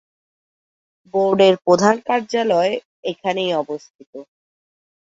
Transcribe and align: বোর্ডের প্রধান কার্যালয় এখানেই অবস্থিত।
বোর্ডের 1.13 1.55
প্রধান 1.65 1.95
কার্যালয় 2.07 2.73
এখানেই 3.03 3.51
অবস্থিত। 3.53 4.11